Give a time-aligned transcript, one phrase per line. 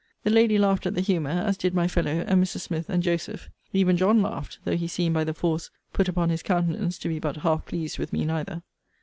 [0.23, 2.61] The lady laughed at the humour; as did my fellow, and Mrs.
[2.61, 6.41] Smith, and Joseph: even John laughed, though he seemed by the force put upon his
[6.41, 8.63] countenance to be but half pleased with me neither.